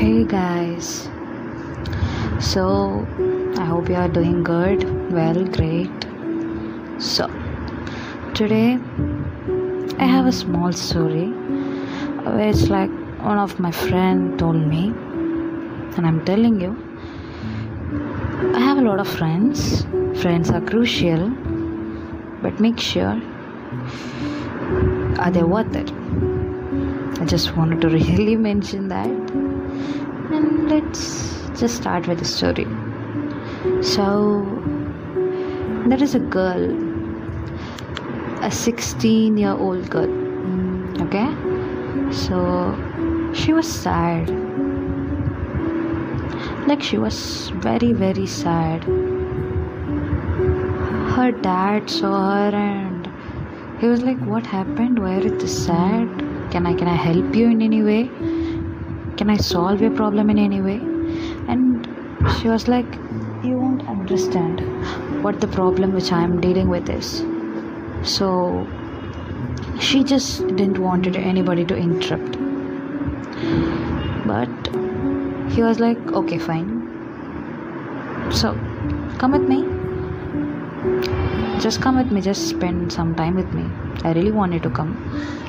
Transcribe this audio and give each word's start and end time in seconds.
Hey 0.00 0.24
guys. 0.24 1.10
So, 2.40 3.06
I 3.58 3.66
hope 3.66 3.90
you 3.90 3.96
are 3.96 4.08
doing 4.08 4.42
good. 4.42 4.84
Well, 5.12 5.44
great. 5.56 6.06
So, 6.98 7.26
today 8.32 8.78
I 9.98 10.06
have 10.06 10.24
a 10.24 10.32
small 10.32 10.72
story 10.72 11.26
it's 12.46 12.68
like 12.70 12.88
one 13.26 13.36
of 13.36 13.60
my 13.60 13.70
friend 13.70 14.38
told 14.38 14.66
me 14.72 14.86
and 15.98 16.06
I'm 16.06 16.24
telling 16.24 16.58
you 16.62 16.72
I 18.56 18.60
have 18.60 18.78
a 18.78 18.86
lot 18.88 19.00
of 19.00 19.06
friends. 19.06 19.84
Friends 20.22 20.48
are 20.50 20.62
crucial, 20.62 21.28
but 22.40 22.58
make 22.58 22.80
sure 22.80 23.20
are 25.18 25.30
they 25.30 25.42
worth 25.42 25.76
it? 25.76 25.92
I 27.20 27.26
just 27.26 27.54
wanted 27.54 27.82
to 27.82 27.88
really 28.00 28.36
mention 28.36 28.88
that. 28.88 29.59
And 30.32 30.70
let's 30.70 31.48
just 31.58 31.76
start 31.76 32.06
with 32.06 32.18
the 32.18 32.24
story. 32.24 32.66
So, 33.82 34.44
there 35.86 36.02
is 36.02 36.14
a 36.14 36.20
girl, 36.20 36.64
a 38.42 38.50
16 38.50 39.36
year 39.36 39.52
old 39.52 39.90
girl, 39.90 40.10
okay? 41.02 41.28
So, 42.12 42.74
she 43.34 43.52
was 43.52 43.70
sad. 43.70 44.30
Like, 46.66 46.82
she 46.82 46.98
was 46.98 47.50
very, 47.50 47.92
very 47.92 48.26
sad. 48.26 48.84
Her 51.14 51.32
dad 51.32 51.90
saw 51.90 52.34
her 52.34 52.56
and 52.56 53.08
he 53.80 53.86
was 53.88 54.02
like, 54.02 54.18
What 54.20 54.46
happened? 54.46 54.98
Why 54.98 55.16
are 55.16 55.22
you 55.22 55.46
sad? 55.46 56.08
Can 56.50 56.66
I 56.66 56.74
can 56.74 56.88
I 56.88 56.94
help 56.94 57.34
you 57.34 57.48
in 57.48 57.62
any 57.62 57.82
way? 57.82 58.10
Can 59.16 59.30
I 59.30 59.36
solve 59.36 59.80
your 59.80 59.90
problem 59.90 60.30
in 60.30 60.38
any 60.38 60.60
way? 60.60 60.80
And 61.48 61.86
she 62.38 62.48
was 62.48 62.68
like, 62.68 62.86
You 63.44 63.58
won't 63.58 63.86
understand 63.88 64.60
what 65.22 65.40
the 65.40 65.48
problem 65.48 65.92
which 65.92 66.12
I 66.12 66.22
am 66.22 66.40
dealing 66.40 66.68
with 66.68 66.88
is. 66.88 67.22
So 68.02 68.66
she 69.78 70.04
just 70.04 70.46
didn't 70.48 70.78
wanted 70.78 71.16
anybody 71.16 71.64
to 71.64 71.76
interrupt. 71.76 72.38
But 74.26 74.48
he 75.52 75.62
was 75.62 75.80
like, 75.80 75.98
Okay, 76.12 76.38
fine. 76.38 76.80
So 78.30 78.52
come 79.18 79.32
with 79.32 79.48
me. 79.48 79.64
Just 81.60 81.82
come 81.82 81.96
with 81.98 82.10
me, 82.10 82.22
just 82.22 82.48
spend 82.48 82.90
some 82.90 83.14
time 83.14 83.34
with 83.34 83.52
me. 83.52 83.64
I 84.02 84.12
really 84.12 84.30
want 84.32 84.54
you 84.54 84.60
to 84.60 84.70
come. 84.70 84.92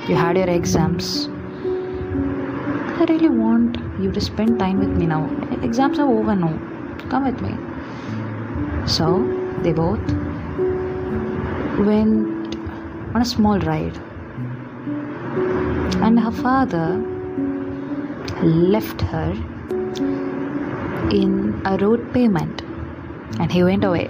You 0.09 0.15
had 0.15 0.35
your 0.35 0.49
exams. 0.49 1.29
I 3.01 3.05
really 3.05 3.29
want 3.29 3.77
you 3.99 4.11
to 4.11 4.21
spend 4.21 4.59
time 4.59 4.77
with 4.77 4.89
me 4.89 5.07
now. 5.07 5.27
Exams 5.63 5.97
are 5.97 6.07
over 6.07 6.35
now. 6.35 6.55
Come 7.09 7.23
with 7.25 7.41
me. 7.41 7.53
So 8.85 9.05
they 9.63 9.73
both 9.73 10.07
went 11.87 12.55
on 13.15 13.21
a 13.23 13.25
small 13.25 13.57
ride. 13.61 13.97
And 16.03 16.19
her 16.19 16.29
father 16.29 16.97
left 18.43 19.01
her 19.01 19.31
in 21.09 21.59
a 21.65 21.77
road 21.77 22.13
payment 22.13 22.61
and 23.39 23.51
he 23.51 23.63
went 23.63 23.83
away. 23.83 24.09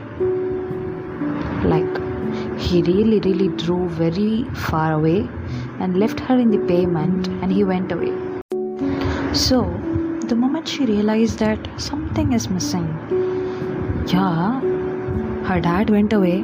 Like 1.63 2.59
he 2.59 2.83
really, 2.83 3.21
really 3.21 3.47
drove 3.55 3.91
very 3.91 4.43
far 4.53 4.91
away 4.91 5.29
and 5.79 5.97
left 5.97 6.19
her 6.19 6.37
in 6.37 6.51
the 6.51 6.59
pavement 6.67 7.29
and 7.29 7.49
he 7.49 7.63
went 7.63 7.93
away. 7.93 8.30
So, 9.33 9.61
the 10.27 10.35
moment 10.35 10.67
she 10.67 10.85
realized 10.85 11.39
that 11.39 11.59
something 11.77 12.33
is 12.33 12.49
missing, 12.49 12.87
yeah, 14.07 14.59
her 15.45 15.59
dad 15.61 15.89
went 15.89 16.11
away, 16.13 16.43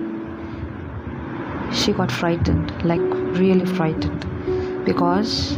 she 1.74 1.92
got 1.92 2.12
frightened, 2.12 2.72
like 2.86 3.02
really 3.42 3.66
frightened, 3.66 4.26
because 4.86 5.58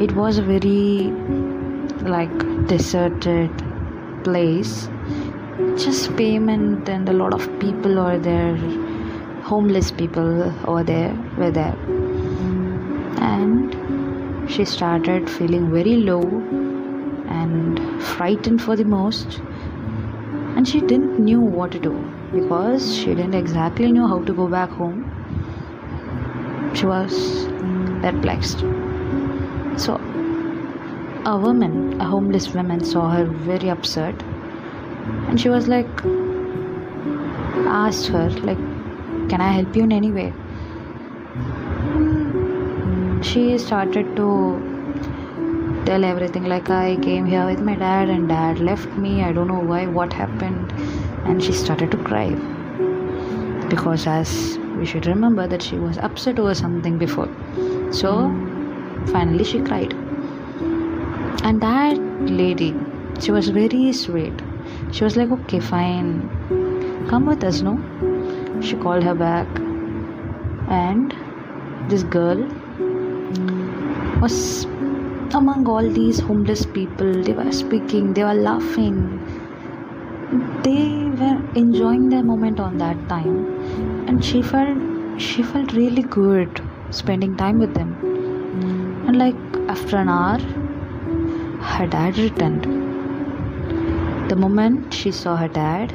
it 0.00 0.12
was 0.12 0.38
a 0.38 0.42
very 0.42 1.12
like 2.16 2.66
deserted 2.66 3.50
place, 4.24 4.88
just 5.76 6.16
payment 6.16 6.88
and 6.88 7.08
a 7.08 7.12
lot 7.12 7.34
of 7.34 7.46
people 7.60 7.98
are 7.98 8.18
there 8.18 8.56
homeless 9.46 9.92
people 9.92 10.42
over 10.68 10.82
there 10.82 11.14
were 11.38 11.50
there. 11.52 11.76
And 13.18 13.75
she 14.56 14.64
started 14.64 15.28
feeling 15.28 15.70
very 15.70 15.96
low 15.96 16.22
and 17.38 17.80
frightened 18.02 18.62
for 18.62 18.74
the 18.74 18.84
most. 18.84 19.38
And 20.56 20.66
she 20.66 20.80
didn't 20.80 21.18
knew 21.18 21.40
what 21.40 21.72
to 21.72 21.78
do 21.78 21.92
because 22.32 22.94
she 22.96 23.14
didn't 23.14 23.34
exactly 23.34 23.92
know 23.92 24.06
how 24.06 24.24
to 24.24 24.32
go 24.32 24.48
back 24.48 24.70
home. 24.70 25.02
She 26.74 26.86
was 26.86 27.12
mm, 27.48 28.00
perplexed. 28.00 28.60
So 29.78 29.96
a 31.26 31.36
woman 31.36 32.00
a 32.00 32.04
homeless 32.04 32.48
woman 32.54 32.82
saw 32.82 33.10
her 33.10 33.26
very 33.50 33.68
upset. 33.68 34.22
And 35.28 35.38
she 35.38 35.50
was 35.50 35.68
like 35.68 36.04
asked 37.84 38.06
her 38.06 38.30
like 38.50 38.58
can 39.28 39.40
I 39.42 39.52
help 39.52 39.76
you 39.76 39.84
in 39.84 39.92
any 39.92 40.12
way? 40.12 40.32
She 43.28 43.58
started 43.58 44.14
to 44.16 44.26
tell 45.84 46.04
everything 46.04 46.44
like 46.44 46.70
I 46.70 46.96
came 46.96 47.26
here 47.26 47.44
with 47.46 47.60
my 47.60 47.74
dad 47.74 48.08
and 48.08 48.28
dad 48.28 48.60
left 48.60 48.88
me. 49.04 49.22
I 49.22 49.32
don't 49.32 49.48
know 49.48 49.58
why, 49.58 49.86
what 49.86 50.12
happened. 50.12 50.72
And 51.24 51.42
she 51.42 51.52
started 51.52 51.90
to 51.90 51.96
cry. 52.04 52.30
Because 53.68 54.06
as 54.06 54.58
we 54.78 54.86
should 54.86 55.06
remember 55.06 55.46
that 55.46 55.62
she 55.62 55.76
was 55.76 55.98
upset 55.98 56.38
over 56.38 56.54
something 56.54 56.98
before. 56.98 57.28
So 57.90 58.12
finally 59.12 59.44
she 59.44 59.60
cried. 59.60 59.92
And 61.42 61.60
that 61.62 61.98
lady, 62.42 62.74
she 63.20 63.32
was 63.32 63.48
very 63.48 63.92
sweet. 63.92 64.34
She 64.92 65.04
was 65.04 65.16
like, 65.16 65.30
okay, 65.30 65.60
fine. 65.60 66.28
Come 67.08 67.26
with 67.26 67.42
us, 67.44 67.62
no? 67.62 67.76
she 68.60 68.76
called 68.76 69.02
her 69.04 69.14
back 69.14 69.46
and 70.68 71.14
this 71.90 72.02
girl 72.02 72.48
was 74.20 74.64
among 75.34 75.66
all 75.68 75.88
these 75.98 76.20
homeless 76.20 76.64
people 76.66 77.12
they 77.28 77.32
were 77.32 77.50
speaking 77.52 78.12
they 78.14 78.24
were 78.24 78.38
laughing 78.48 78.98
they 80.62 80.84
were 81.22 81.38
enjoying 81.54 82.08
their 82.08 82.22
moment 82.22 82.60
on 82.60 82.78
that 82.78 82.96
time 83.08 83.36
and 84.08 84.24
she 84.24 84.42
felt 84.42 85.20
she 85.28 85.42
felt 85.42 85.72
really 85.72 86.02
good 86.02 86.62
spending 86.90 87.36
time 87.36 87.58
with 87.58 87.74
them 87.74 87.92
and 89.06 89.18
like 89.18 89.60
after 89.76 89.96
an 89.96 90.08
hour 90.08 90.38
her 91.74 91.86
dad 91.86 92.18
returned 92.18 92.66
the 94.30 94.36
moment 94.36 94.92
she 95.02 95.10
saw 95.10 95.36
her 95.36 95.48
dad 95.48 95.92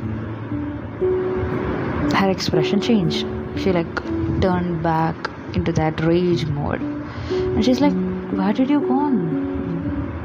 her 2.21 2.29
expression 2.29 2.79
changed. 2.79 3.25
She 3.57 3.71
like 3.71 3.95
turned 4.41 4.83
back 4.83 5.15
into 5.55 5.71
that 5.73 5.99
rage 6.01 6.45
mode. 6.45 7.00
And 7.55 7.65
she's 7.65 7.81
like, 7.81 7.93
Where 8.31 8.53
did 8.53 8.69
you 8.69 8.79
go? 8.79 8.99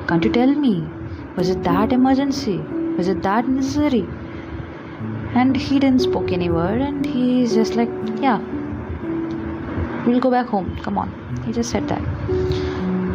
Can't 0.08 0.24
you 0.24 0.32
tell 0.32 0.52
me? 0.54 0.86
Was 1.36 1.50
it 1.50 1.62
that 1.64 1.92
emergency? 1.92 2.58
Was 2.96 3.08
it 3.08 3.22
that 3.22 3.48
necessary? 3.48 4.06
And 5.34 5.56
he 5.56 5.78
didn't 5.78 6.00
spoke 6.00 6.32
any 6.32 6.48
word 6.50 6.80
and 6.80 7.04
he's 7.04 7.54
just 7.54 7.74
like, 7.74 7.90
Yeah. 8.20 8.38
We'll 10.06 10.20
go 10.20 10.30
back 10.30 10.46
home. 10.46 10.78
Come 10.82 10.98
on. 10.98 11.12
He 11.44 11.52
just 11.52 11.70
said 11.70 11.88
that. 11.88 12.00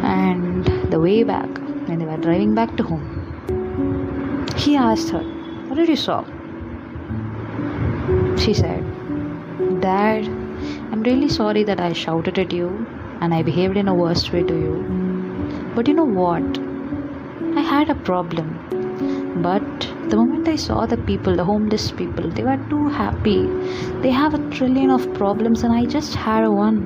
And 0.04 0.64
the 0.92 1.00
way 1.00 1.22
back, 1.22 1.48
when 1.88 1.98
they 1.98 2.04
were 2.04 2.18
driving 2.18 2.54
back 2.54 2.76
to 2.76 2.82
home, 2.82 4.46
he 4.56 4.76
asked 4.76 5.10
her, 5.10 5.22
What 5.68 5.76
did 5.76 5.88
you 5.88 5.96
saw? 5.96 6.24
She 8.36 8.52
said, 8.52 8.84
Dad, 9.80 10.26
I'm 10.92 11.02
really 11.02 11.28
sorry 11.28 11.64
that 11.64 11.80
I 11.80 11.92
shouted 11.92 12.38
at 12.38 12.52
you 12.52 12.86
and 13.22 13.32
I 13.32 13.42
behaved 13.48 13.76
in 13.76 13.88
a 13.90 13.94
worst 13.94 14.32
way 14.32 14.42
to 14.42 14.54
you. 14.60 14.76
But 15.74 15.88
you 15.88 15.94
know 15.94 16.10
what? 16.20 16.58
I 17.56 17.60
had 17.60 17.88
a 17.88 17.94
problem. 17.94 18.48
But 19.44 19.62
the 20.08 20.16
moment 20.16 20.48
I 20.48 20.56
saw 20.56 20.86
the 20.86 20.96
people, 21.10 21.36
the 21.36 21.44
homeless 21.44 21.92
people, 21.92 22.28
they 22.28 22.42
were 22.42 22.56
too 22.68 22.88
happy. 22.88 23.46
They 24.06 24.10
have 24.10 24.34
a 24.34 24.42
trillion 24.56 24.90
of 24.90 25.06
problems, 25.14 25.62
and 25.62 25.72
I 25.72 25.84
just 25.84 26.16
had 26.16 26.48
one. 26.48 26.80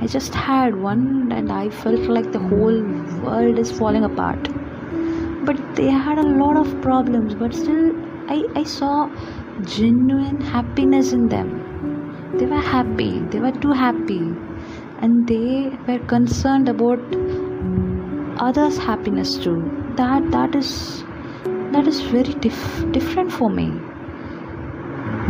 I 0.00 0.06
just 0.06 0.34
had 0.34 0.76
one, 0.84 1.32
and 1.38 1.50
I 1.52 1.68
felt 1.68 2.08
like 2.18 2.30
the 2.32 2.44
whole 2.52 2.80
world 3.24 3.58
is 3.58 3.72
falling 3.80 4.04
apart. 4.04 4.48
But 5.48 5.58
they 5.80 5.90
had 5.90 6.18
a 6.18 6.28
lot 6.42 6.56
of 6.62 6.80
problems, 6.80 7.34
but 7.34 7.54
still, 7.54 7.90
I, 8.28 8.44
I 8.54 8.62
saw 8.62 9.10
genuine 9.64 10.40
happiness 10.40 11.12
in 11.12 11.28
them. 11.28 11.50
They 12.38 12.46
were 12.46 12.64
happy, 12.70 13.18
they 13.34 13.40
were 13.40 13.52
too 13.66 13.72
happy, 13.72 14.20
and 15.02 15.26
they 15.26 15.70
were 15.86 15.98
concerned 16.06 16.68
about 16.68 17.00
others 18.48 18.78
happiness 18.78 19.36
too. 19.36 19.58
That 19.96 20.30
that 20.30 20.54
is 20.54 21.04
that 21.74 21.86
is 21.86 22.00
very 22.00 22.34
dif- 22.46 22.92
different 22.92 23.32
for 23.32 23.50
me. 23.50 23.68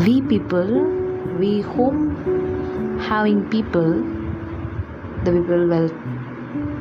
We 0.07 0.23
people 0.23 0.73
we 1.39 1.61
home 1.61 2.99
having 3.09 3.45
people 3.51 3.93
the 5.25 5.33
people 5.39 5.67
well 5.75 5.91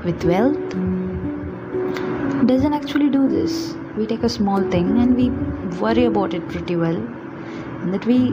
with 0.05 0.23
wealth 0.23 0.77
doesn't 2.47 2.73
actually 2.73 3.09
do 3.09 3.27
this. 3.27 3.75
We 3.97 4.05
take 4.05 4.23
a 4.23 4.29
small 4.29 4.69
thing 4.71 4.97
and 4.99 5.15
we 5.15 5.29
worry 5.79 6.05
about 6.05 6.33
it 6.33 6.47
pretty 6.47 6.75
well 6.75 6.95
and 6.95 7.93
that 7.93 8.05
we 8.05 8.31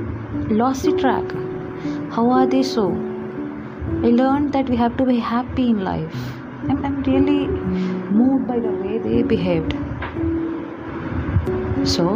lost 0.62 0.84
the 0.84 0.96
track. 0.96 1.24
How 2.12 2.30
are 2.30 2.46
they 2.46 2.62
so 2.62 3.05
i 4.08 4.10
learned 4.20 4.52
that 4.52 4.68
we 4.68 4.76
have 4.76 4.96
to 4.96 5.04
be 5.04 5.18
happy 5.18 5.68
in 5.70 5.84
life. 5.84 6.16
I'm, 6.68 6.84
I'm 6.84 7.02
really 7.02 7.46
moved 8.18 8.46
by 8.48 8.58
the 8.58 8.70
way 8.70 8.98
they 8.98 9.22
behaved. 9.22 9.74
So 11.84 12.06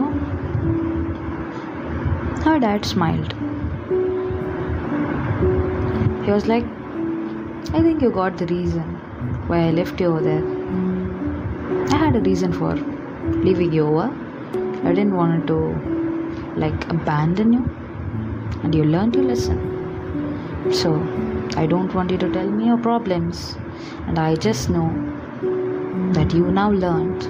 her 2.45 2.59
dad 2.59 2.85
smiled. 2.85 3.35
He 6.25 6.31
was 6.31 6.47
like 6.47 6.65
i 7.79 7.83
think 7.83 8.03
you 8.03 8.11
got 8.11 8.37
the 8.37 8.47
reason 8.47 8.95
why 9.49 9.59
i 9.69 9.71
left 9.71 10.01
you 10.01 10.07
over 10.09 10.21
there. 10.21 10.45
I 11.95 11.97
had 12.05 12.17
a 12.17 12.21
reason 12.21 12.53
for 12.53 12.75
leaving 13.49 13.73
you 13.73 13.87
over. 13.87 14.09
I 14.85 14.93
didn't 14.93 15.15
want 15.15 15.47
to 15.47 15.59
like 16.57 16.89
abandon 16.91 17.53
you. 17.53 17.65
And 18.63 18.75
you 18.75 18.85
learned 18.85 19.15
your 19.15 19.25
lesson. 19.25 20.73
So 20.73 20.95
i 21.57 21.67
don't 21.67 21.95
want 21.95 22.11
you 22.11 22.19
to 22.19 22.31
tell 22.33 22.51
me 22.51 22.67
your 22.67 22.79
problems. 22.79 23.57
And 24.07 24.19
i 24.19 24.35
just 24.35 24.71
know 24.71 24.89
that 26.15 26.33
you 26.35 26.51
now 26.51 26.71
learned 26.71 27.23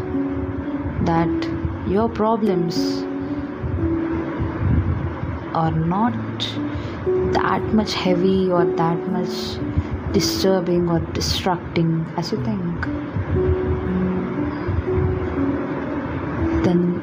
that 1.06 1.49
your 1.88 2.08
problems 2.08 3.02
are 5.55 5.72
not 5.72 6.14
that 7.32 7.62
much 7.81 7.94
heavy 7.94 8.50
or 8.50 8.64
that 8.64 8.99
much 9.08 9.58
disturbing 10.12 10.88
or 10.88 11.00
distracting 11.19 12.06
as 12.17 12.32
you 12.32 12.44
think. 12.44 12.84
Then 16.64 17.00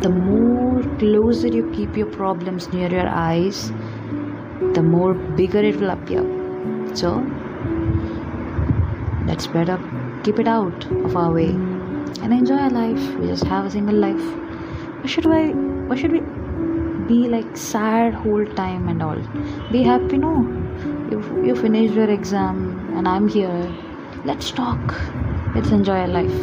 the 0.00 0.08
more 0.10 0.82
closer 0.98 1.48
you 1.48 1.70
keep 1.72 1.96
your 1.96 2.06
problems 2.06 2.72
near 2.72 2.90
your 2.90 3.08
eyes 3.08 3.70
the 4.74 4.82
more 4.82 5.14
bigger 5.14 5.60
it 5.60 5.76
will 5.76 5.90
appear 5.90 6.41
so 6.94 7.10
let's 9.26 9.46
better 9.46 9.78
keep 10.24 10.38
it 10.38 10.48
out 10.48 10.84
of 11.04 11.16
our 11.16 11.32
way 11.32 11.48
and 11.48 12.32
enjoy 12.32 12.56
our 12.56 12.70
life. 12.70 13.14
We 13.16 13.26
just 13.26 13.44
have 13.44 13.66
a 13.66 13.70
single 13.70 13.96
life. 13.96 14.24
Why 15.00 15.06
should 15.06 15.26
I 15.26 15.48
why 15.88 15.96
should 15.96 16.12
we 16.12 16.20
be 17.08 17.28
like 17.28 17.56
sad 17.56 18.14
whole 18.14 18.46
time 18.46 18.88
and 18.88 19.02
all? 19.02 19.20
Be 19.70 19.82
happy 19.82 20.18
no. 20.18 20.34
You 21.10 21.20
you 21.44 21.56
finished 21.56 21.94
your 21.94 22.10
exam 22.10 22.64
and 22.96 23.08
i'm 23.08 23.28
here. 23.28 23.74
Let's 24.24 24.50
talk. 24.50 24.98
Let's 25.54 25.70
enjoy 25.70 26.00
our 26.00 26.08
life. 26.08 26.40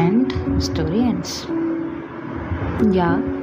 And 0.00 0.62
story 0.62 1.00
ends. 1.00 1.46
Yeah 2.92 3.33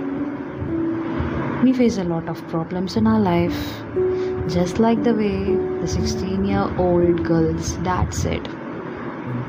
we 1.63 1.71
face 1.71 1.97
a 1.97 2.03
lot 2.03 2.27
of 2.27 2.39
problems 2.47 2.95
in 2.97 3.05
our 3.05 3.19
life 3.19 3.57
just 4.47 4.79
like 4.79 5.03
the 5.03 5.13
way 5.13 5.55
the 5.81 5.87
16 5.87 6.43
year 6.43 6.67
old 6.77 7.23
girl's 7.23 7.73
dad 7.87 8.13
said. 8.13 8.47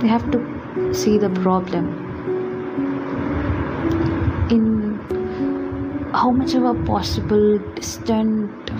We 0.03 0.09
have 0.09 0.31
to 0.33 0.95
see 0.95 1.17
the 1.17 1.31
problem 1.31 1.87
in 4.51 4.99
how 6.13 6.31
much 6.31 6.55
of 6.55 6.65
a 6.65 6.75
possible 6.85 7.59
distant 7.77 8.71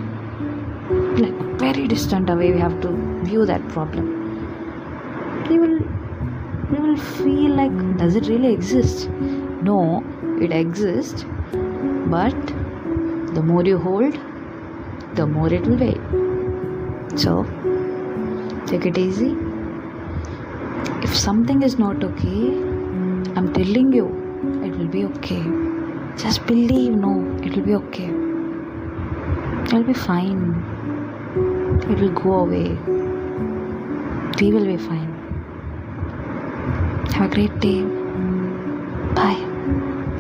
like 1.19 1.35
very 1.59 1.89
distant 1.89 2.29
away 2.29 2.53
we 2.53 2.61
have 2.61 2.81
to 2.83 2.91
view 3.25 3.47
that 3.47 3.67
problem. 3.69 4.11
We 5.49 5.59
will 5.59 5.79
we 6.71 6.79
will 6.87 6.97
feel 6.97 7.53
like 7.63 7.97
does 7.97 8.15
it 8.15 8.27
really 8.27 8.53
exist? 8.53 9.09
No 9.63 10.05
it 10.39 10.53
exists 10.53 11.25
but 12.17 12.53
the 13.35 13.43
more 13.51 13.65
you 13.65 13.79
hold 13.79 14.19
the 15.21 15.27
more 15.27 15.53
it 15.59 15.67
will 15.67 15.81
weigh 15.85 16.01
so 17.25 17.35
take 18.73 18.87
it 18.93 18.99
easy 19.07 19.33
if 21.09 21.17
something 21.27 21.63
is 21.71 21.79
not 21.85 22.09
okay 22.11 22.47
i'm 23.37 23.53
telling 23.61 23.93
you 24.01 24.09
it 24.67 24.79
will 24.79 24.93
be 24.99 25.05
okay 25.13 25.45
just 26.17 26.47
believe, 26.47 26.93
no, 26.93 27.13
it 27.43 27.57
will 27.57 27.63
be 27.65 27.75
okay. 27.75 28.11
It'll 29.65 29.83
be 29.83 29.95
fine. 29.95 30.63
It 31.91 31.99
will 31.99 32.11
go 32.11 32.35
away. 32.41 32.77
We 34.41 34.53
will 34.53 34.67
be 34.67 34.77
fine. 34.77 35.11
Have 37.15 37.31
a 37.31 37.35
great 37.35 37.59
day. 37.61 38.02